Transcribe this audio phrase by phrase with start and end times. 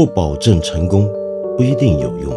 [0.00, 1.06] 不保证成功，
[1.58, 2.32] 不一定有用。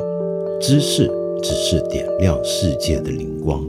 [0.59, 1.09] 知识
[1.41, 3.65] 只是点亮世界的灵光。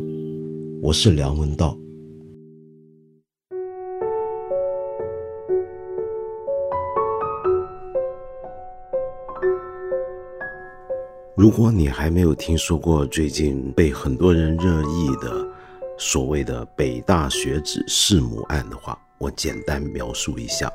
[0.82, 1.78] 我是梁文道。
[11.36, 15.46] 如果你还没有听说过最近被很多人热议的
[15.96, 20.68] 所谓的北大学子弑母案的话，我简单描述一下。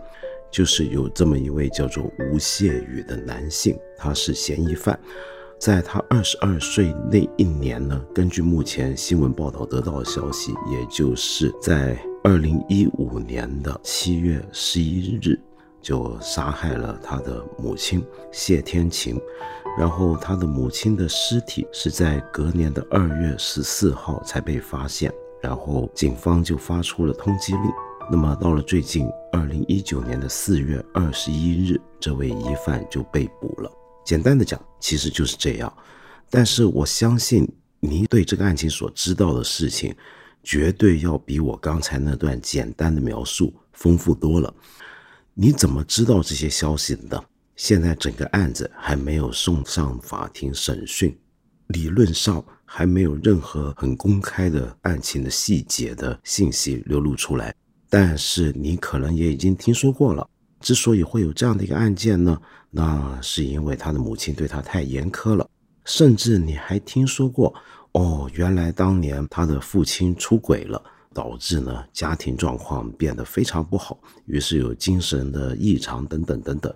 [0.51, 4.99] 就是有这么一位叫做吴谢宇的男性，他是嫌疑犯，
[5.59, 15.39] 在他二十二岁那一年呢，根据目前新闻报道得到的消息，也就是在二零一五年的七月十一日，
[15.81, 19.19] 就杀害了他的母亲谢天晴，
[19.77, 27.71] 然后他的母亲的尸体是在隔年的二月十四号才被发现，然后警方就发出了通缉令。
[28.11, 33.71] 那么到了最近二零一九年的四月二十一日，这位疑犯就被捕了。
[34.03, 35.71] 简单的讲，其实就是这样。
[36.27, 37.47] 但是我相信
[37.79, 39.95] 你对这个案情所知道的事情，
[40.41, 44.51] 绝对要比我刚才那段简单的描述丰富多了。
[45.35, 47.23] 你怎么知道这些消息的呢？
[47.55, 51.15] 现在整个案子还没有送上法庭审讯，
[51.67, 57.53] 理论上还没有任何很公开的案情的细节的信息流露出来。
[57.89, 60.27] 但是你可能也已经听说过了。
[60.61, 65.49] 之所以会有这样的一个案件呢，那是因为他的母亲对他太严苛了。
[65.85, 67.53] 甚至你还听说过，
[67.93, 76.71] 哦，原来当年他的父亲出轨了，导致呢家庭状况变得非常不好，于是有精神的异常等等等等。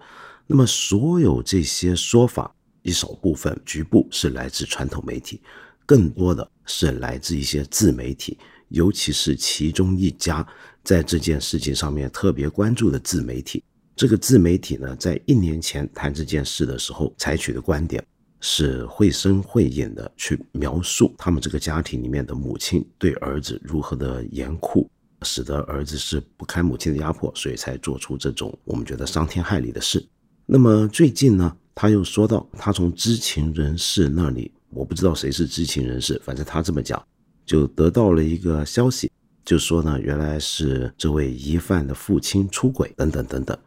[0.48, 5.42] 那么所有这些说法，一少部分局部是来自传统媒体，
[5.86, 8.38] 更多的是来自一些自媒体。
[8.70, 10.44] 尤其是其中一家
[10.84, 13.64] 在这件事情上面特别关注的自媒体，
[13.96, 18.06] 这个自媒体呢，在一年前谈这件事的时候，采取的观点
[18.42, 24.90] 是绘声绘影的去描述他们这个家庭里面的母亲对儿子如何的严酷，
[25.22, 30.06] 使得儿子是不堪母亲的压迫，所以才做出这种我们觉得伤天害理的事。
[30.46, 37.02] 那么最近呢，他又说到，他从知情人士那里，我不知道谁是知情人士，反正他这么讲。
[37.46, 39.12] 就得到了一个消息，
[39.46, 43.58] 就说呢，原来是这位疑犯的父亲出轨，等等等等。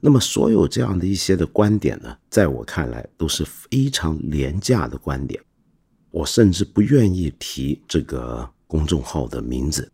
[0.00, 5.42] 那么，所有这样的一些的观点呢，在我看来都是非常廉价的观点。
[6.10, 9.90] 我甚至不愿意提这个公众号的名字。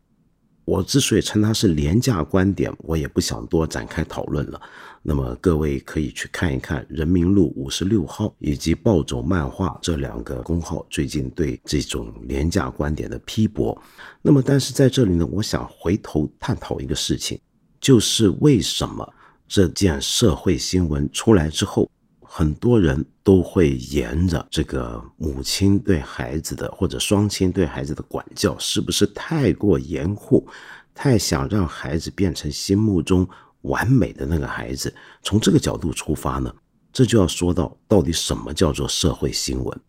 [0.65, 4.61] 我之所以称它是廉价观点，我也不想多展开讨论了。
[5.07, 13.79] 那么各位可以去看一看人民路五十六号以及暴走漫画这两个公号最近对这种廉价观点的批驳。
[14.23, 17.39] 那么，但是在这里呢，我想回头探讨一个事情，
[17.79, 19.07] 就是为什么
[19.47, 21.89] 这件社会新闻出来之后。
[22.27, 30.45] 很多人都会沿着这个母亲对孩子的或者双亲对孩子的管教，是不是太过严酷，
[30.93, 33.25] 太想让孩子变成心目中
[33.65, 34.91] 完美的那个孩子？
[35.23, 36.51] 从这个角度出发呢，
[36.91, 39.81] 这就要说到到底什么叫做社会新闻？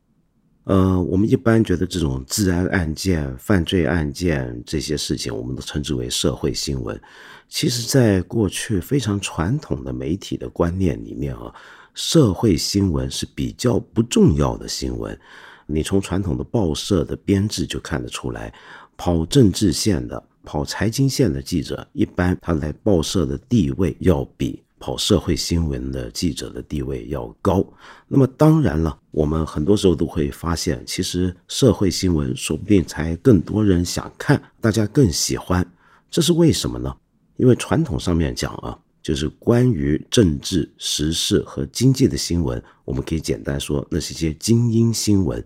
[0.66, 7.00] 呃，我们一般觉得这种治安案件、犯罪案件这些事情，我们都称之为社会新闻。
[7.48, 11.54] 其实，在过去非常传统的媒体的观念里面啊。
[11.98, 15.18] 社会新闻是比较不重要的新闻，
[15.66, 18.54] 你从传统的报社的编制就看得出来，
[18.98, 27.66] 跑政治线的、跑财经线的记者，一般他来报社的地位要比跑社会新闻的记者的地位要高。
[28.08, 35.66] 那么当然了，我们很多时候都会发现，其实社会新闻说不定才更多人想看，大家更喜欢，
[36.10, 36.96] 这是为什么呢？
[37.38, 38.78] 因为传统上面讲啊。
[39.06, 45.46] 就是关于政治、时事和经济的新闻，我们可以简单说，那是一些精英新闻。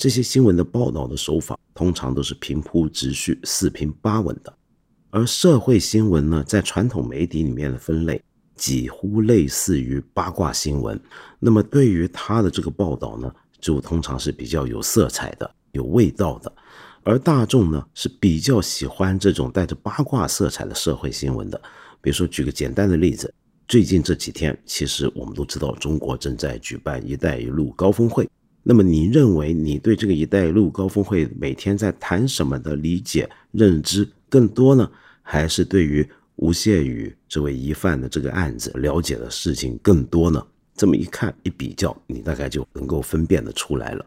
[0.00, 4.50] 这些新闻的报道的手法通常都是平铺直叙、四平八稳的。
[5.10, 8.18] 而社会新闻呢，在传统媒体里面的分类
[8.56, 10.98] 几乎类似于八卦新闻。
[11.38, 13.30] 那么对于他的这个报道呢，
[13.60, 16.50] 就通常是比较有色彩的、有味道的。
[17.02, 21.60] 而大众呢，是比较喜欢这种带着八卦色彩的社会新闻的。
[22.00, 23.30] 比如说，举个简单的例子，
[23.68, 28.26] 最近这几天，其实我们都知道，中国正在举办“一带一路”高峰会。
[28.62, 34.90] 那么，你认为你对这个“一带一路”高峰会每天在谈什么的理解认知更多呢，
[35.22, 40.44] 还是对于吴谢宇这位疑犯的这个案子了解的事情更多呢？
[40.76, 44.06] 这么一看一比较，你大概就能够分辨得出来了。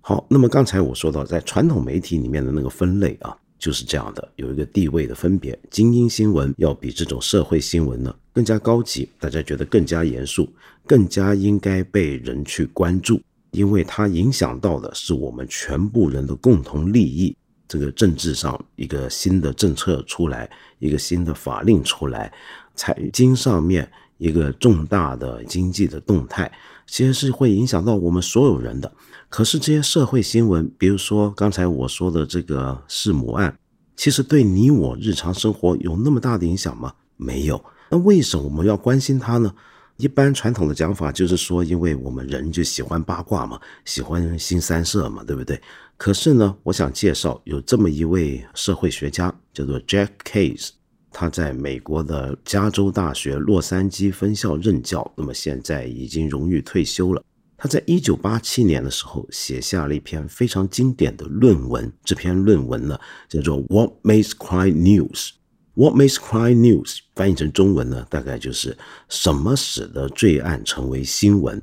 [0.00, 3.36] 好，那么刚才我说到，在传统媒体里面的那个分类啊。
[3.58, 5.56] 就是这样的，有一个地位的分别。
[5.70, 10.52] 精英新闻要比这种社会新闻呢更加高级，大家觉得更加严肃，
[10.84, 13.20] 更加应该被人去关注，
[13.52, 17.34] 因为它影响到的是我们全部人的共同利益。
[17.68, 22.30] 这个政治上一个新的政策出来，一个新的法令出来，
[22.74, 26.52] 财经上面一个重大的经济的动态，
[26.86, 28.92] 其实是会影响到我们所有人的。
[29.30, 33.58] 可是这些社会新闻，比如说刚才我说的这个弑母案，
[33.96, 36.92] 其实对你我日常生活有那么大的影响吗？
[37.16, 37.64] 没有。
[37.88, 39.50] 那为什么我们要关心它呢？
[39.96, 45.60] 一般传统的讲法就是说，因为我们人就喜欢八卦嘛，喜欢新三色嘛，对不对？
[45.96, 50.70] 可是呢，我想介绍有这么一位社会学家，叫做 Jack Case，
[51.12, 57.22] 他在美国的加州大学洛杉矶分校任教，那么现在已经荣誉退休了。
[57.56, 62.98] 他在一九八七年的时候写下了一篇非常经典的论文，这篇论文呢
[63.28, 65.28] 叫做《What Makes Crime News》。
[65.74, 66.98] What makes crime news？
[67.14, 68.76] 翻译成中文呢，大概就是
[69.08, 71.62] 什么使得罪案成为新闻。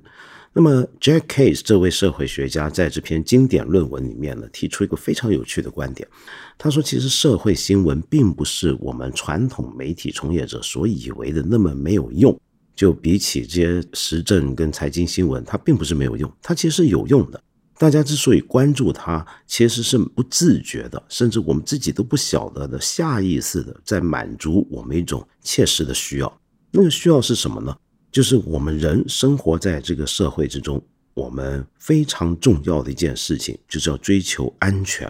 [0.51, 6.07] 那么，Jack Case 这位社会学家在这篇经典论文里面呢，提出一个非常有趣的观点。
[6.57, 12.37] 他说，其实社会新闻并不是我们传统媒体从业者所以为的那么没有用。
[12.75, 17.43] 就比起这些时政跟财经新闻，它并不是没有用，它其实有用的。
[17.79, 26.41] 大家之所以关注它，其实是不自觉的，甚至我们自己都不晓得的，下意识的在满足我们一种切实的需要。
[26.71, 27.73] 那个需要是什么呢？
[28.11, 30.83] 就是我们人生活在这个社会之中，
[31.13, 35.09] 我们非常重要的一件事情，就是要追求安全。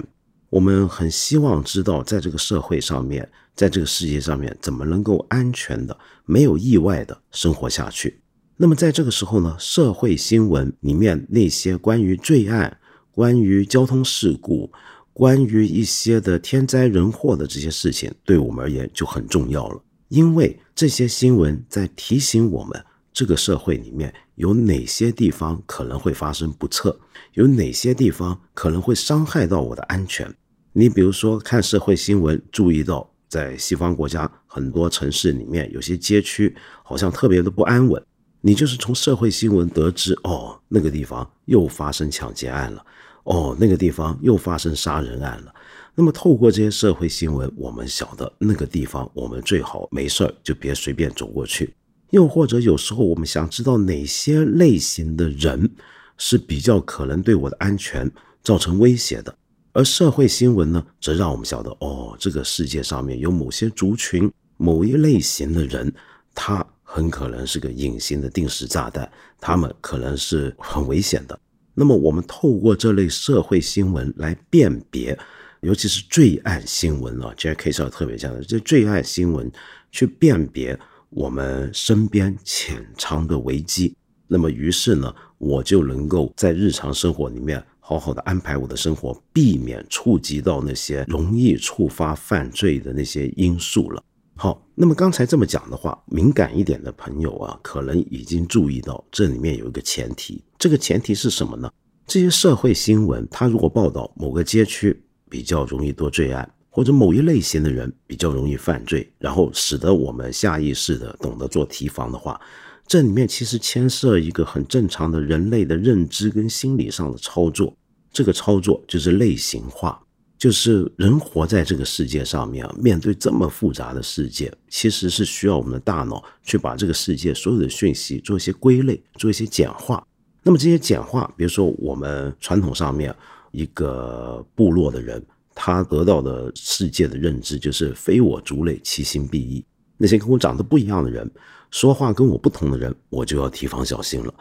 [0.52, 8.22] 我们很希望知道，在这个社会上面，在这个世界上面，怎么能够安全的、没有意外的生活下去。
[8.62, 12.78] 那么，在这个时候呢，社会新闻里面那些关于罪案、
[13.10, 14.70] 关于交通事故、
[15.14, 22.84] 关于一些的天灾人祸的这些事情，对我们而言就很重要了，因为这些新闻在提醒我们。
[23.14, 26.98] 这个社会里面有哪些地方可能会发生不测？
[27.36, 30.30] 有哪些地方可能会伤害到我的安全？
[30.74, 36.54] 你比如说看社会新闻，注意到在西方国家很多城市里面，有些街区
[36.84, 38.02] 好像特别的不安稳。
[38.42, 42.86] 你就是从社会新闻得知，哦，那个地方又发生抢劫案了，
[43.24, 45.54] 哦，那个地方又发生杀人案了。
[45.94, 51.74] 那么透过这些社会新闻，我们晓得那个地方，我们最好没事儿就别随便走过去。
[52.12, 55.70] 又或者有时候我们想知道哪些类型的人
[56.18, 58.10] 是比较可能对我的安全
[58.42, 59.36] 造成威胁的，
[59.74, 65.94] 而社会新闻呢，则让我们晓得哦，这个世界上面有某些族群、某一类型的人，
[66.34, 69.08] 他很可能是个隐形的定时炸弹，
[69.40, 71.40] 他们可能是很危险的。
[71.76, 75.18] 那么我们透过这类社会新闻来辨别，
[75.62, 77.72] 尤其是罪案新闻啊，J.K.
[77.72, 79.50] 是要特别强的，这罪案新闻
[79.92, 80.78] 去辨别。
[81.12, 83.96] 我们身边潜藏的危机，
[84.28, 94.04] 那么于是呢，我就能够在日常生活里面好好的安排我的生活，避免触及到那些容易触发犯罪的那些因素了。
[94.42, 101.70] 好，那么刚才这么讲的话，敏感一点的朋友啊，可能已经注意到这里面有一个前提，这个前提是什么呢？
[102.08, 104.98] 这些社会新闻，它如果报道某个街区
[105.30, 106.50] 比较容易多罪案。
[106.72, 112.40] 或者某一类型的人比较容易犯罪，然后使得我们下意识的懂得做提防的话，
[112.86, 117.76] 这里面其实牵涉一个很正常的人类的认知跟心理上的操作。
[118.14, 120.00] 这个操作就是类型化，
[120.40, 130.04] 就是人活在这个世界上面，面对这么复杂的世界，其实是需要我们的大脑去把这个世界所有的讯息做一些归类，做一些简化。
[130.42, 133.14] 那么这些简化，比如说我们传统上面
[133.52, 135.24] 一个部落的人。
[135.62, 139.62] 他得到的世界的认知就是非我族类，其心必异。
[139.98, 141.30] 那些跟我长得不一样的人，
[141.70, 144.34] 说话跟我不同的人，我就要提防小心了。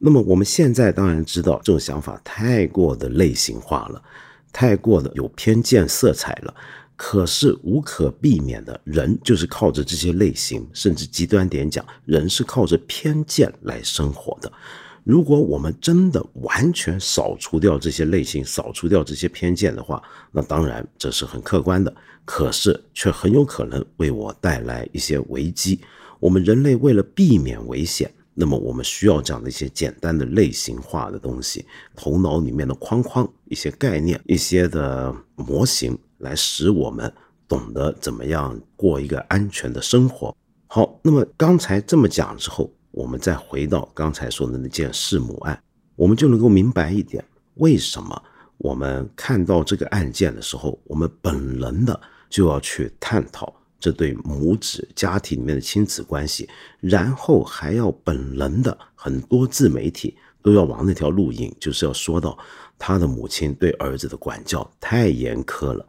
[0.00, 4.02] 那么我们现在当然知道这种想法太过的类型化了，
[4.52, 6.54] 太过的有偏见色彩了。
[6.96, 14.52] 可是无可避免的，人就是靠着这些类型，甚至极端点讲，人是靠着偏见来生活的。
[15.04, 20.02] 如果我们真的完全扫除掉这些类型，扫除掉这些偏见的话，
[20.32, 25.80] 那当然这是很客观的，可是却很有可能为我带来一些危机。
[26.18, 31.66] 我们人类为了避免危险，那么我们需要这样的一些简单的类型化的东西，
[31.96, 37.12] 头脑里面的框框、一些概念、一些的模型，来使我们
[37.48, 40.36] 懂得怎么样过一个安全的生活。
[40.68, 42.72] 好，那么刚才这么讲之后。
[42.90, 45.62] 我们再回到刚才说的那件弑母案，
[45.94, 47.22] 我们就能够明白一点，
[47.56, 48.20] 为什么
[48.56, 56.48] 我们看到这个案件的时候，我们本能的就要去探讨这对母子家庭里面的亲子关系，
[56.80, 62.36] 然后还要本能的很多自媒体都要往那条路引，就是要说到
[62.78, 65.86] 他的母亲对儿子的管教太严苛了。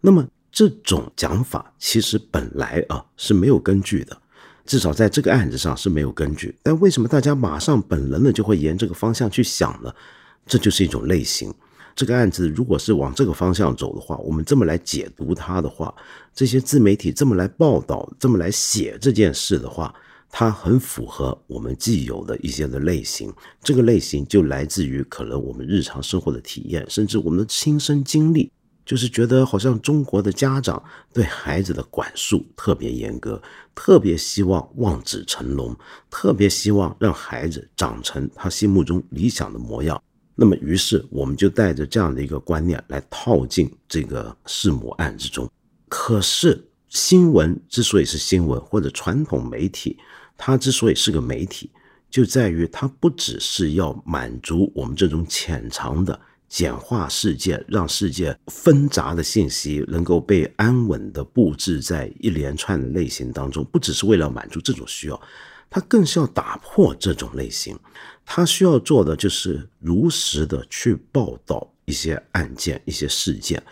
[0.00, 4.16] 那么这种讲法其实本来啊是没有根据的，
[4.66, 6.54] 至少在这个案子上是没有根据。
[6.62, 9.92] 但为什么大家马上本能的就会沿这个方向去想呢？
[10.46, 11.52] 这就是一种类型。
[11.96, 15.94] 这个案子如果是往这个方向走的话，我们这么来解读它的话，
[16.34, 19.94] 这些自媒体这么来报道、这么来写这件事的话，
[20.28, 23.32] 它很符合我们既有的一些的类型。
[23.62, 28.50] 这个类型就来自于可能我们日常生活的体验，甚至我们的亲身经历，
[28.84, 30.82] 就是觉得好像中国的家长
[31.12, 33.40] 对孩子的管束特别严格，
[33.72, 35.76] 特别希望望子成龙，
[36.10, 40.02] 特别希望让孩子长成他心目中理想的模样。
[40.34, 45.48] 那么，于是我们就带着这样的一个观念来套进这个弑母案之中。
[45.88, 49.96] 可是，新闻之所以是新闻，或者传统媒体，
[50.36, 51.70] 它之所以是个媒体，
[52.10, 65.20] 就在于它不只是要满足我们这种潜藏的简化世界，让世界纷杂的信息能够被安稳的布置在一连串的类型当中，不只是为了满足这种需要。
[65.70, 67.76] 它更是要打破这种类型，
[68.24, 73.62] 他需要做的就是如实的去报道一些案件、一些事件。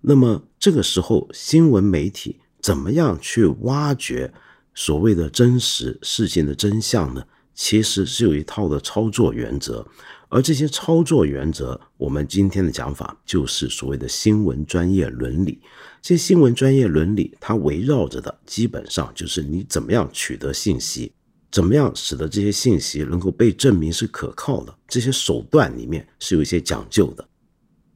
[0.00, 4.32] 那么这个时候，新闻媒体怎么样去挖掘
[4.74, 7.22] 所谓的真实事件的真相呢？
[7.54, 9.86] 其实是有一套的操作原则，
[10.30, 15.60] 而这些操作原则，我们今天的讲法就是所谓的新闻专业伦理。
[16.00, 21.12] 这些新闻专业伦理，它围绕着的基本上就是你怎么样取得信息。
[21.50, 24.72] 怎么样使得这些信息能够被证明是可靠的？
[24.86, 27.28] 这些手段里面是有一些讲究的。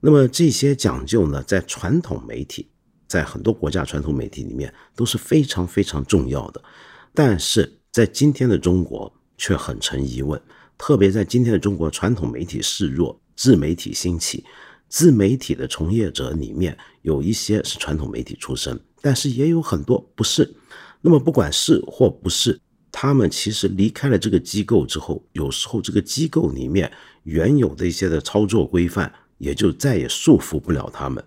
[0.01, 2.69] 那么这些讲究呢，在传统媒体，
[3.07, 6.63] 在很多国家传统媒体里面都是非常非常重要的。
[7.15, 10.41] 但是在今天的中国却很成疑问，
[10.77, 14.45] 特别在今天的中国，传统媒体示弱，自媒体兴起，
[14.89, 20.53] 自媒体的从业者里面有一些是传统媒体出身，但是也有很多不是。
[21.01, 22.61] 那么不管是或不是。
[22.97, 26.91] 他们其实离开了这个机构之后，有时候这个机构里面
[27.25, 31.23] 原有的一些的操作规范，也就再也束缚不了他们，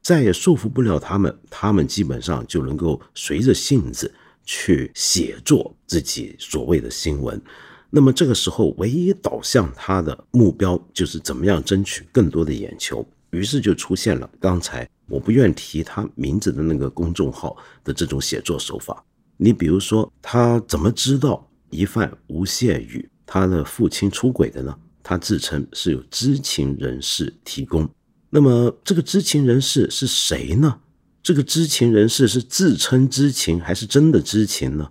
[0.00, 7.42] 再也束缚不了他们，他们基本上就能够随着性子去写作自己所谓的新闻。
[7.90, 19.04] 那么这个时候，唯一导向他的目标就是怎么样争取更多的眼球，于是就出现了刚才我不愿提他名字的那个公众号的这种写作手法。
[19.38, 24.76] 你比如说，他怎么知道疑犯吴谢宇他的父亲出轨的呢？
[25.02, 27.88] 他自称是有知情人士提供。
[28.28, 30.78] 那么这个知情人士是谁呢？
[31.22, 34.90] 这个知情人士是自称知情还是真的知情呢？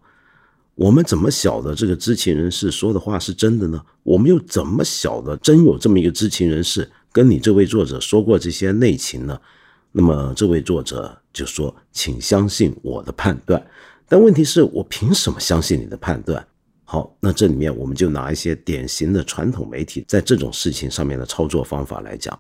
[0.75, 3.83] 我们怎么晓得这个知情人士说的话是真的呢？
[4.03, 9.39] 我们又怎么晓得真有这么一个知情人士跟你这位作者说过这些内情呢？
[9.91, 13.61] 那么这位作者就说：“请相信我的判断。”
[14.07, 16.45] 但问题是我凭什么相信你的判断？
[16.85, 22.39] 好，那这里面我们就拿一些典型的传统媒体在这种事情上面的操作方法来讲，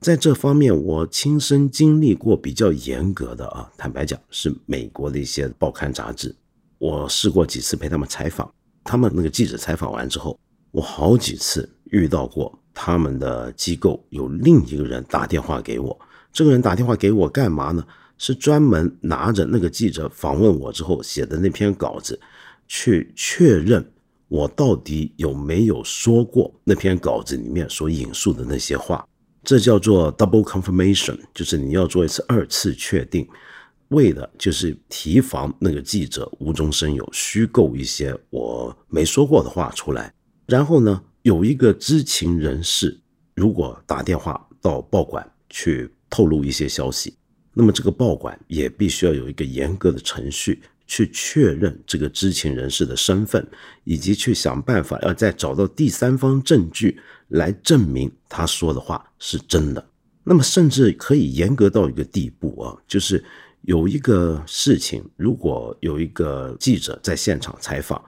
[0.00, 6.36] 在这方面我亲身经历过比较严格的啊，坦白讲是美国的一些报刊杂志，
[6.76, 8.52] 我试过几次陪他们采访，
[8.84, 10.38] 他们那个记者采访完之后，
[10.70, 15.98] 我好几次遇到过他们的机构有另一个人打电话给我，
[16.30, 17.82] 这个人打电话给我干嘛呢？
[18.18, 22.18] 是专门拿着那个记者访问我之后写的那篇稿子，
[22.66, 23.92] 去确认
[24.28, 29.06] 我到底有没有说过那篇稿子里面所引述的那些话。
[29.44, 33.28] 这叫做 double confirmation，就是你要做一次二次确定，
[33.90, 40.12] 为的就是提防那个记者无中生有，虚构一些我没说过的话出来。
[40.46, 42.98] 然后呢，有一个知情人士
[43.34, 47.14] 如果打电话到报馆去透露一些消息。
[47.58, 53.44] 那么这个报馆也必须要有一个严格的程序去确认这个知情人士的身份，
[53.84, 59.82] 以及去想办法要再找到第三方证据来证明他说的话是真的。
[60.22, 63.24] 那么甚至可以严格到一个地步啊，就是
[63.62, 68.04] 有一个事情，如果有一个记者在现场采访，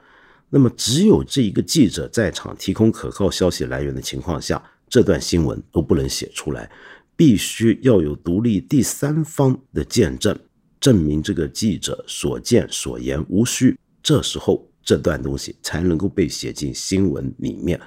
[0.50, 6.70] 那么只有这一个记者在场提供可靠消息来源的情况下，这段新闻都不能写出来。
[7.18, 10.38] 必须要有独立第三方的见证，
[10.78, 13.76] 证明这个记者所见所言无虚。
[14.00, 17.78] 这时候，这段东西才能够被写进新闻里面。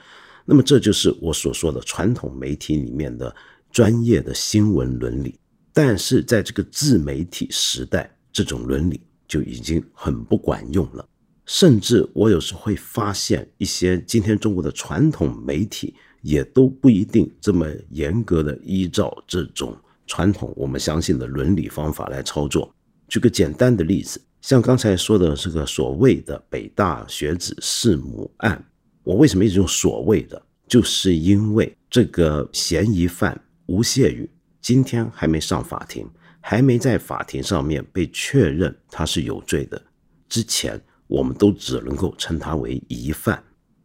[0.43, 3.33] 那么，这就是我所说的传统媒体里面的
[3.71, 5.39] 专业的新闻伦理。
[5.71, 11.07] 但是在这个自媒体时代，这种伦理就已经很不管用了。
[11.45, 22.73] 甚至我有时会发现，一些今天中国的传统媒体也都不一定这么严格的依照这种传统我们相信的伦理方法来操作。
[23.07, 28.63] 举个简单的例子，像刚才说的这个所谓的北大学子弑母案，
[29.03, 30.41] 我为什么一直用所谓的？
[30.67, 34.29] 就是因为这个嫌疑犯吴谢宇
[34.61, 36.07] 今天还没上法庭，
[36.39, 39.81] 还没在法庭上面被确认他是有罪的
[40.29, 40.81] 之前。
[41.07, 43.43] 我们都只能够称他为疑犯。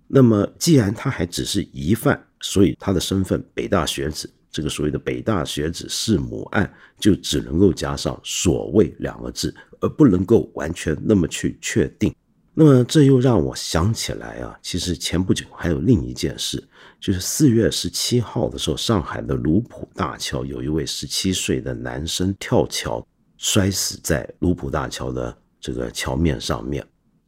[0.08, 12.14] 那么，既然他还只是疑犯，所以他的身份——北大学子，这个所谓的北大学子弑母案，就只能够加上“所谓”两个字，而不能够完全那么去确定。
[12.54, 16.62] 那么，这又让我想起来啊，其实前不久还有另一件事，
[17.00, 26.86] 就是四月十七号的时候，上海的卢浦大桥有一位十七岁的男生跳桥摔死在卢浦大桥的这个桥面上面。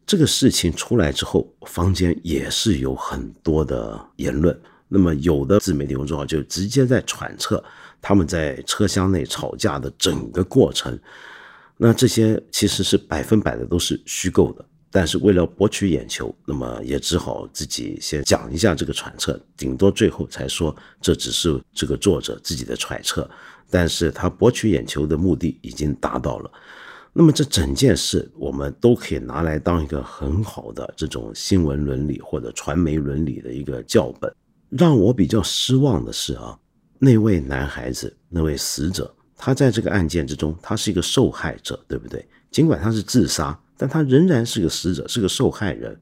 [0.08, 4.58] 这个事情出来之后，坊间也是有很多的言论。
[4.88, 7.62] 那么，有的自媒体公众号就直接在揣测
[8.00, 10.98] 他们在车厢内吵架的整个过程。
[11.76, 23.28] 那这些其实是百分百的都是虚构的，但是为了博取眼球，那么也只好自己先讲一下这个揣测，顶多最后才说这只是这个作者自己的揣测，
[23.68, 26.50] 但是他博取眼球的目的已经达到了。
[27.18, 34.32] 那么这整件事，我们都可以拿来当一个很好的这种新闻伦理或者传媒伦理的一个教本。
[34.70, 36.56] 让我比较失望的是啊，
[37.00, 42.24] 那位男孩子，那位死者，他在这个案件之中，他是一个受害者，对不对？
[42.52, 46.00] 尽管他是自杀，但他仍然是个死者，是个受害人。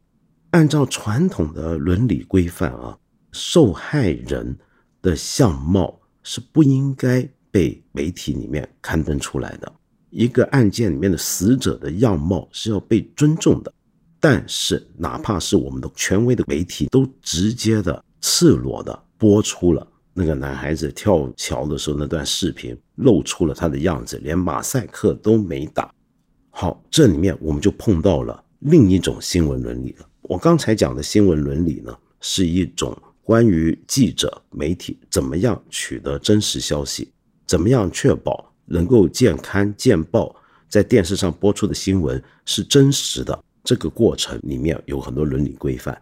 [0.50, 2.94] 按照传统的伦理规范啊，
[3.32, 4.54] 受害人
[5.00, 9.72] 的相貌是不应该被媒体里面刊登出来的。
[10.16, 13.70] 一个案件里面的死者的样貌是要被尊重的，
[14.18, 25.92] 但是哪怕是我们的权威的媒体，都直接的赤裸的播出了那个男孩子跳桥的时候那段视频，露出了他的样子，连马赛克都没打。
[26.48, 30.08] 好，这里面我们就碰到了另一种新闻伦理了。
[30.22, 37.12] 我刚才讲的新闻伦理呢，是一种关于记者媒体怎么样取得真实消息，
[37.46, 38.50] 怎么样确保。
[38.66, 40.34] 能够见刊见报，
[40.68, 46.00] 在电视上播出的新闻是真实的，这个过程里面有很多伦理规范。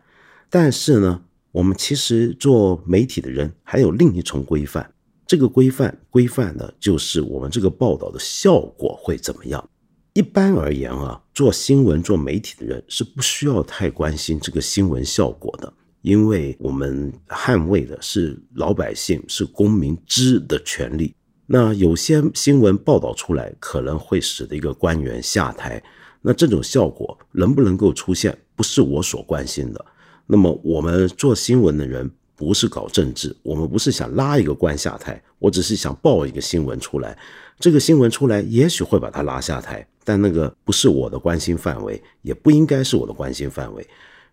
[0.50, 1.22] 但是呢，
[1.53, 4.88] 我们其实做媒体的人还有另一重规范，
[5.27, 9.68] 这个规范规范的就是我们这个报道的效果会怎么样。
[10.12, 15.72] 一般而言啊，做新闻做媒体的人是不需要太关心这个新闻效果的，
[16.03, 21.12] 因为我们捍卫的是老百姓是公民知的权利。
[21.46, 25.83] 那有些新闻报道出来，可能会使得一个官员下台。
[26.22, 29.85] 那这种效果能不能够出现，不是我所关心的。
[30.26, 37.18] 那么我们做新闻的人不是搞政治，我们不是想拉一个官下台，我只是想报一个新闻出来。
[37.61, 43.87] 这个新闻出来，也许会把他拉下台，但那个不是我的关心范围，也不应该是我的关心范围。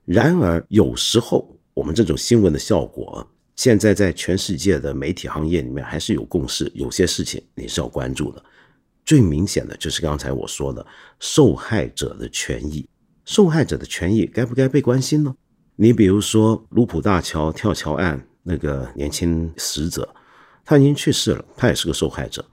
[0.06, 3.28] 然而有时候我们这种新闻的效果。
[3.62, 8.44] 现在在全世界的媒体行业里面，还是有共识，有些事情你是要关注的。
[9.06, 10.84] 最明显的就是刚才我说的
[11.20, 12.90] 受害者的权益，
[13.24, 15.36] 受害者的权益该不该被关心呢？
[15.76, 20.12] 你比如说卢浦大桥跳桥案那个年轻死者，
[20.66, 22.44] 他已经去世了，他也是个受害者，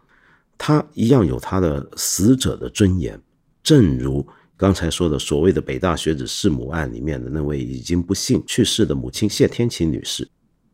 [0.59, 3.19] 他一样有他的死者的尊严。
[3.63, 4.27] 正如
[4.59, 10.29] 刚才说的所谓的北大学子弑母案里面的那位已经不幸去世的母亲谢天琪女士。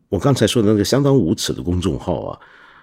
[0.09, 2.39] 我刚才说的那个相当无耻的公众号啊，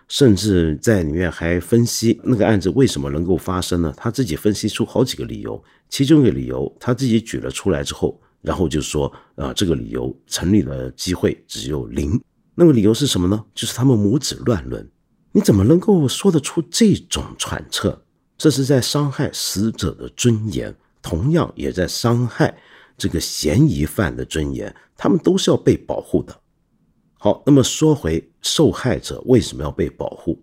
[0.08, 3.94] 甚至在里面还分析那个案子为什么能够发生呢？
[3.96, 12.20] 他自己分析出好几个理由，其中一个理由他自己举了出来之后，然后就说啊，这个理由成立的机会只有零。
[12.54, 13.42] 那个理由是什么呢？
[13.54, 14.86] 就是他们母子乱伦。
[15.30, 18.02] 你怎么能够说得出这种揣测？
[18.36, 22.54] 这是在伤害死者的尊严，同样也在伤害
[22.98, 24.74] 这个嫌疑犯的尊严。
[24.96, 26.38] 他们都是要被保护的。
[27.24, 30.36] 好，那么说回受害者为什么要被保护？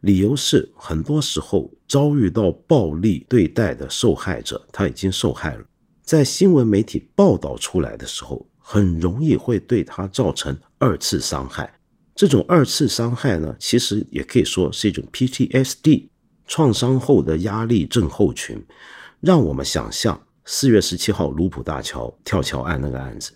[0.00, 5.64] 理由是很多时候遭遇到暴力对待的受害者，他已经受害了，
[6.02, 11.72] 在新闻媒体报道出来的时候，很容易会对他造成二次伤害。
[12.14, 16.08] 这种二次伤害呢，其实也可以说是一种 PTSD
[16.46, 18.62] 创伤后的压力症候群。
[19.22, 23.32] 让我们想象四月十七号卢浦大桥跳桥案那个案子，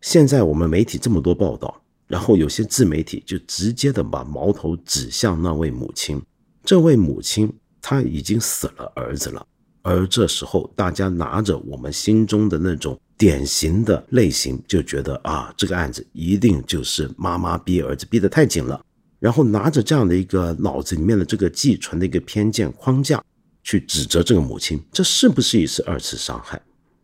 [0.00, 1.80] 现在我们媒体这么多报道。
[2.06, 6.20] 然后有些自媒体就直接的把矛头指向那位母亲，
[6.62, 9.46] 这位母亲她已经死了儿子了，
[9.82, 18.84] 而这时候大家拿着我们心中的那种典型的类型，就觉得啊，这个案子一定就是妈妈逼儿子逼得太紧了，
[19.18, 23.22] 然后拿着这样的一个脑子里面的这个寄存的一个偏见框架
[23.62, 26.60] 去指责这个母亲，这是不是一次二次伤害？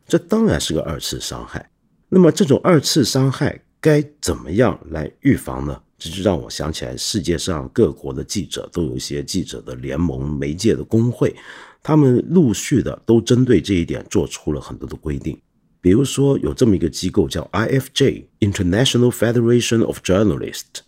[0.06, 1.70] 这当然是个二次伤害。
[2.08, 3.58] 那么这种二次伤害。
[3.80, 5.80] 该怎么样来预防呢？
[5.98, 11.34] 这就让我想起来，世界上各国的记者都有一些记者的联盟、媒介的工会，
[11.82, 15.38] 他们陆续的都针对这一点做出了很多的规定。
[15.82, 20.80] 比如说，有这么一个机构叫 IFJ（International Federation of Journalists），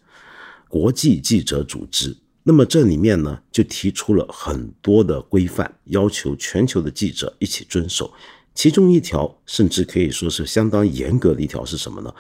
[0.69, 2.17] 国际记者组织。
[2.43, 8.13] 那么这里面呢，就提出了很多的规范，要求全球的记者一起遵守。
[8.55, 12.15] 其中一条甚至可以说是相当严格的一条是什么呢？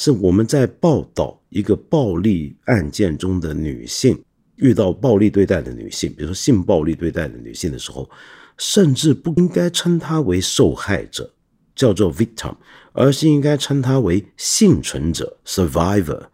[0.00, 4.16] 是我们在报道一个暴力案件中的女性
[4.54, 8.08] 遇到暴力对待的女性，比如说性暴力对待的女性的时候，
[8.56, 11.28] 甚至不应该称她为受害者，
[11.74, 12.54] 叫做 victim，
[12.92, 16.26] 而是应该称她为幸存者 survivor，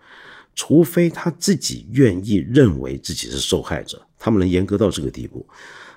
[0.55, 5.47] 除非她自己愿意认为自己是受害者，他们能严格到这个地步。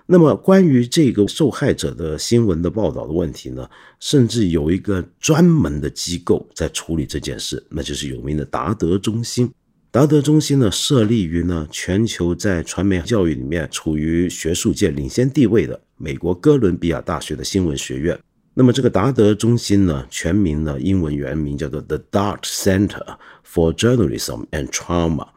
[0.10, 9.52] 那么，关于这个受害者的新闻的报道的问题呢，甚至有一个专门的机构在处理这件事，那就是有名的达德中心。
[9.92, 18.18] 达德中心呢，设立于呢全球在传媒教育里面处于学术界领先地位的美国哥伦比亚大学的新闻学院。
[18.54, 25.28] 那么，这个达德中心呢，全名呢英文原名叫做 The Dart Center for Journalism and Trauma。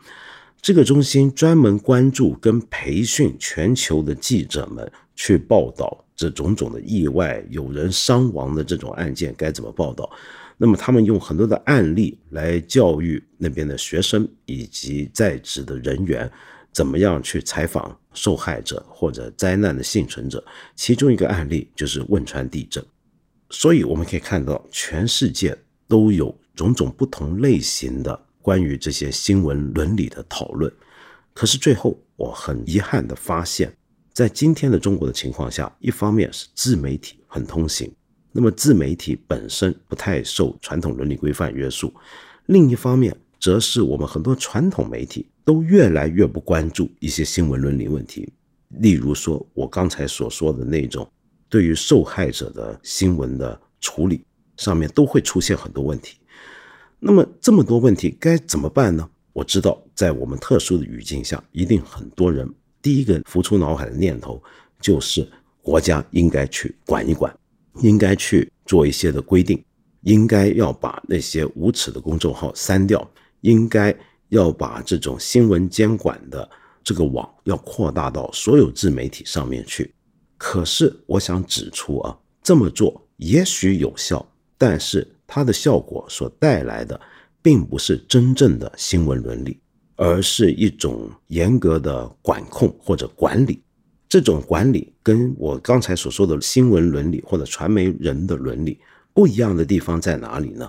[0.63, 10.09] 这个中心专门关注跟培训全球的记者们，去报道这种种的意外、有人伤亡的这种案件该怎么报道。
[10.59, 16.31] 那么他们用很多的案例来教育那边的学生以及在职的人员，
[16.71, 20.45] 怎么样去采访受害者或者灾难的幸存者。
[20.77, 22.85] 其中一个案例就是汶川地震。
[23.49, 25.57] 所以我们可以看到，全世界
[25.89, 28.27] 都有种种不同类型的。
[28.51, 30.69] 关于这些新闻伦理的讨论，
[31.33, 33.73] 可是最后我很遗憾的发现，
[34.13, 37.89] 在今天的中国的情况下，一方面是自媒体很通行，
[38.33, 41.93] 那么自媒体本身不太受传统伦理规范约束；
[42.47, 48.33] 另一方面，则是我们很多传统媒体都越来越不关注一些新闻伦理问题，
[48.81, 51.09] 例如说我刚才所说的那种
[51.49, 54.25] 对于受害者的新闻的处理
[54.57, 56.17] 上面都会出现很多问题。
[57.03, 59.09] 那么这么多问题该怎么办呢？
[59.33, 62.47] 我知道，在我们特殊的语境下，一定很多人
[62.83, 64.43] 第一个浮出脑海的念头
[64.81, 65.27] 就是
[65.63, 67.35] 国家应该去管一管，
[67.81, 69.65] 应该去做一些的规定，
[70.03, 73.11] 应该要把那些无耻的公众号删掉，
[73.41, 73.97] 应该
[74.29, 76.47] 要把这种新闻监管的
[76.85, 79.95] 这个网要扩大到所有自媒体上面去。
[80.37, 85.17] 可是我想指出啊，这么做也许有效，但是。
[85.33, 87.01] 它的效果所带来的，
[87.41, 89.57] 并不是真正的新闻伦理，
[89.95, 93.63] 而是一种严格的管控或者管理。
[94.09, 98.77] 这种管理跟我刚才所说的新闻伦理或者传媒人的伦理
[99.15, 100.69] 不一样的地方在哪里呢？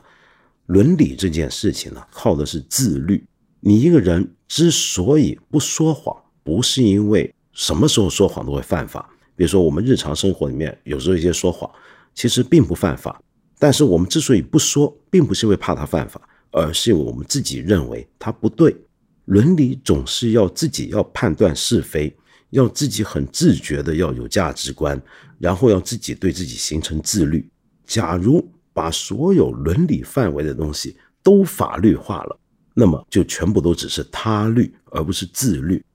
[0.67, 3.26] 伦理这件事情呢，靠的是自律。
[3.62, 9.10] 你一个人之所以不说谎，不是因为什么时候说谎都会犯法。
[9.36, 11.67] 比如说，我们日常生活里面有时候一些说谎，
[12.13, 13.19] 其实并不犯法。
[13.62, 16.19] 但是我们之所以不说，并不是因为怕他犯法，
[16.50, 18.76] 而是因为我们自己认为他不对。
[19.26, 22.12] 伦理总是要自己要判断是非，
[22.50, 25.00] 要自己很自觉的要有价值观，
[25.38, 27.47] 然后要自己对自己形成自律。
[27.86, 28.43] 假如
[28.74, 32.39] 把所有伦理范围的东西都法律化了，
[32.74, 35.86] 那么就全部都只是他律，而不是自律。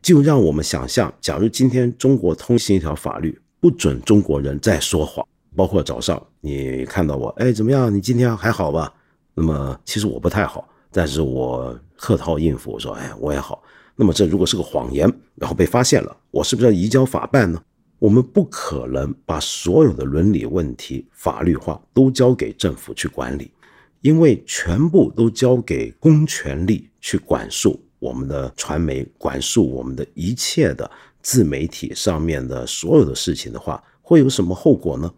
[0.00, 5.22] 就让我们想象，假如今天中国通行一条法律，不准中国人再说谎。
[5.60, 7.94] 包括早上你看到我，哎，怎么样？
[7.94, 8.90] 你今天还好吧？
[9.34, 13.62] 那么其实我不太好，但是我客套应付，我说，哎，我也好。
[13.94, 17.62] 那么这如果是个谎言，然后被发现了，我是不是要移交法办呢？
[17.98, 23.52] 我们不可能把所有的伦理问题法律化，都交给政府去管理，
[24.00, 35.12] 因为全部都交给公权力去管束我们的传媒，管束我们的一切的自媒体上面的所有的事情的话，会有什么后果呢？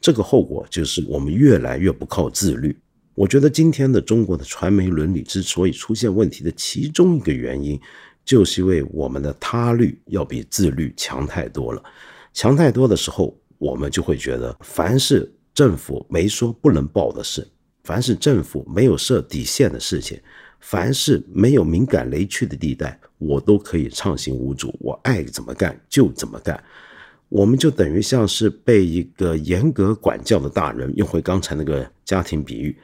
[0.00, 2.76] 这个后果就是我们越来越不靠自律。
[3.14, 7.80] 我觉得今天的中国的传媒伦理之所以出现问题的其中一个原因，
[8.24, 11.82] 就是因为我们的他律要比自律强太多了。
[12.32, 17.44] 强太多的时候，我们就会觉得，凡是政府没说不能报的事，
[17.82, 20.20] 凡是政府没有设底线的事情，
[20.60, 26.62] 凡是没有敏感雷区的地带，我都可以畅行无阻，我爱怎么干就怎么干。
[27.28, 32.76] 我们就等于像是被一个严格管教的大人，用回刚才那个家庭比喻，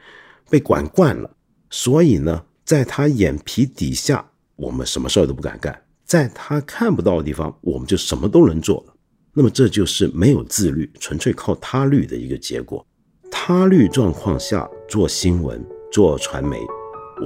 [0.49, 1.29] 被管惯了，
[1.69, 4.23] 所以呢，在他眼皮底下，
[4.55, 5.73] 我们什么事儿都不敢干；
[6.05, 8.85] 在他看不到的地方，我们就什么都能做。
[9.33, 12.85] 那么这就是没有自律，纯粹靠他律的一个结果。
[13.31, 16.57] 他律状况下做新闻、做传媒，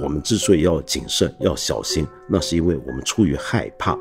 [0.02, 3.96] 我们之所以要谨慎、要小心，那是因为我们出于害怕。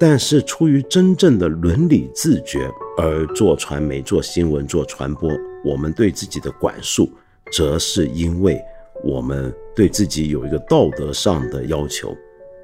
[0.00, 5.30] 但是出于真正的伦理自觉而做传媒、做新闻、做传播，
[5.62, 7.10] 我们对自己的管束，
[7.52, 8.58] 则是因为
[9.04, 12.16] 我们对自己有一个道德上的要求。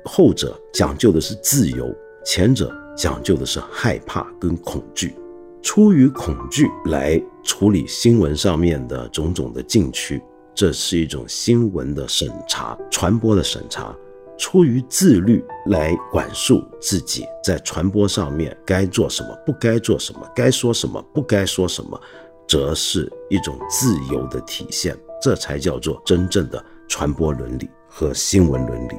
[0.07, 1.95] 后者讲究的是自由，
[2.25, 5.15] 前者讲究的是害怕跟恐惧。
[5.61, 10.23] 出于恐惧来处理新闻上面的种种的禁区，
[10.55, 13.95] 这是一种新闻的审查、传播的审查。
[14.39, 22.01] 出于自律来管束自己在传播上面该做什么，不该做什么，该说什么，不该说什么，
[22.47, 24.97] 则是一种自由的体现。
[25.23, 28.95] 这才叫做真正的传播伦理和新闻伦理。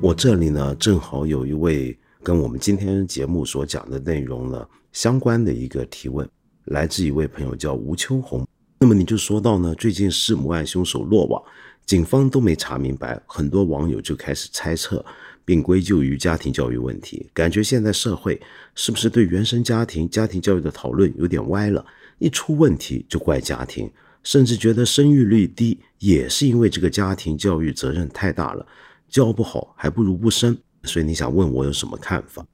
[0.00, 6.26] 我这里呢，正好有一位跟我们今天节目所讲的内容呢相关的一个提问。
[6.66, 8.46] 来自一位朋友叫吴秋红，
[8.80, 11.42] 那么你就说到呢，最近弑母案凶手落网，
[11.84, 15.04] 警方都没查明白，很多网友就开始猜测，
[15.44, 18.40] 并归咎于家庭教育问题，感觉现在社会
[18.74, 21.84] 是不是对原生家庭、家庭教育的讨论有点歪了？
[22.18, 23.88] 一出问题就怪家庭，
[24.24, 28.66] 甚至觉得生育率低也是因为这个家庭教育责任太大了，
[29.08, 30.56] 教不好还不如不生。
[30.82, 32.44] 所以你想问我有什么看法？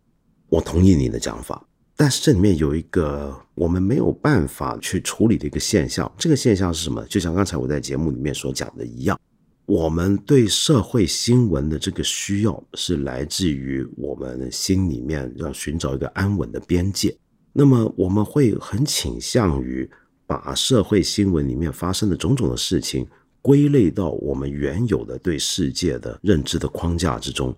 [0.48, 1.66] 我同意你的讲法。
[2.02, 7.00] 但是这里面有一个我们没有办法去处理的一个现象，这个现象是什么？
[7.06, 9.16] 就像刚才我在节目里面所讲的一样，
[9.66, 17.16] 我们对社会新闻的这个需要是来自于我们心里面要寻找一个安稳的边界。
[17.52, 19.88] 那么我们会很倾向于
[20.26, 23.06] 把社会新闻里面发生的种种的事情
[23.40, 27.56] 归类到我们原有的对世界的认知的框架之中。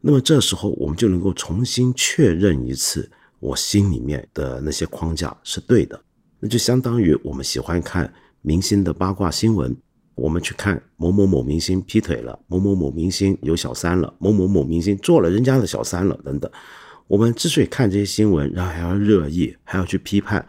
[0.00, 3.06] 那么这时候我们就能够重新确认一次。
[3.42, 6.00] 我心里面的那些框架是对的，
[6.38, 9.76] 那就相当于我们喜欢看明星的八卦新闻，
[10.14, 16.48] 我们去看某某某明星劈腿了，某某某明星有小三了，某某某明星做了人家的小三了等等。
[17.08, 20.46] 我们之所以看这些新闻，然后还要热议，还要去批判，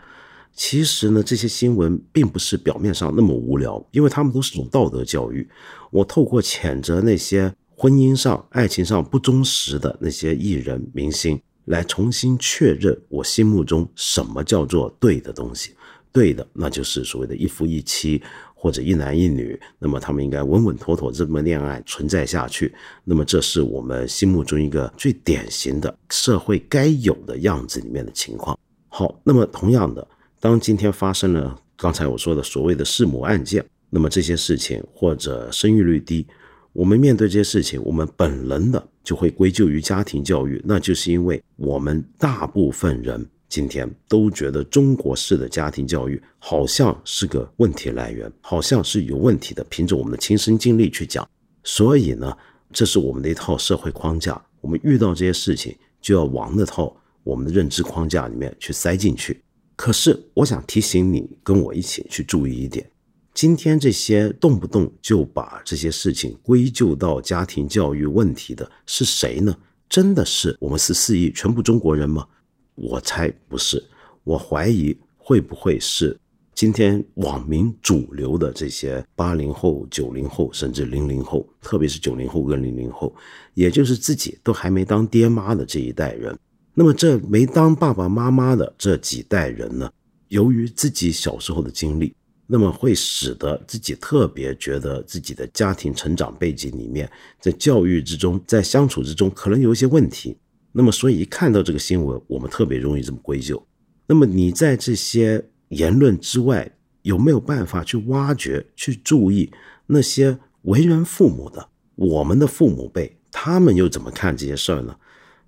[0.54, 5.50] 其实呢，这些新闻并不是表面上那么无聊，因为他们都是种道德教育。
[5.90, 11.42] 我透过谴责那些婚姻上、爱情上不忠实的那些艺人明星。
[11.66, 15.74] 来重新确认我心目中什么叫做对的东西，
[16.12, 18.22] 对的，那就是所谓的一夫一妻
[18.54, 22.74] 或者一男一女，那么他们应该稳稳妥妥这么恋爱存在下去，
[23.04, 28.58] 那么这是我们心目中一个最典型的社会该有的样子里面的情况。
[28.88, 30.08] 好，那么同样的，
[30.40, 36.26] 当今天发生了刚才我说的所谓的弑母案件，那么这些事情或者生育率低。
[36.72, 49.64] 我们面对这些事情，我们本能的就会归咎于家庭教育，那就是因为我们大部分人今天都觉得中国式的家庭教育好像是个问题来源，好像是有问题的。
[49.70, 51.28] 凭着我们的亲身经历去讲，
[51.64, 52.36] 所以呢，
[52.72, 54.42] 这是我们的一套社会框架。
[54.62, 59.40] 我们遇到这些事情，就要往那套我们的认知框架里面去塞进去。
[59.76, 62.90] 可是，我想提醒你，跟我一起去注意一点。
[63.34, 69.56] 今天这些动不动就把这些事情归咎到家庭教育问题的是谁呢？
[69.90, 72.28] 真的是我们十四亿全部中国人吗？
[72.76, 73.84] 我猜不是，
[74.24, 76.16] 我怀疑会不会是
[76.54, 83.16] 今天网民主流的这些八零后、九零后甚至零零后，特别是九零后跟零零后，
[83.56, 86.38] 也就是自己都还没当爹妈的这一代人。
[86.76, 89.92] 那么这没当爸爸妈妈的这几代人呢？
[90.28, 92.14] 由于自己小时候的经历。
[92.56, 100.38] 那么会使得自己特别觉得自己的家庭成长背景里面，在教育之中，在相处之中可能有一些问题。
[100.72, 103.66] 那么，所以一看到这个新闻，我们特别容易这么归咎。
[104.06, 109.50] 那么，你在这些言论之外，有没有办法去挖掘、去注意
[109.88, 114.96] 那些为人父母的，我们的父母辈，他们又怎么看这些事儿呢？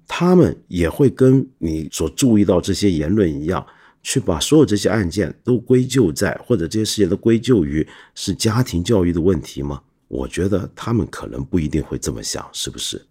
[0.08, 3.64] 他们也会跟你所注意到这些言论一样。
[4.06, 9.82] 去把所有这些案件都归咎在，或者这些事情都归咎于是家庭教育的问题吗？
[10.08, 13.04] 我觉得他们可能不一定会这么想，是不是？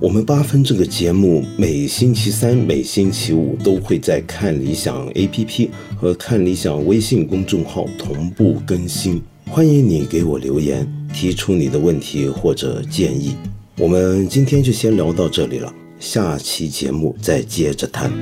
[0.00, 9.20] 我们八分这个节目每星期三、每星期五都会在看理想 APP 和看理想微信公众号同步更新。
[9.46, 13.34] 欢迎你给我留言，提出你的问题或者建议。
[13.76, 15.74] 我们今天就先聊到这里了，
[16.04, 18.12] 下期节目再接着谈。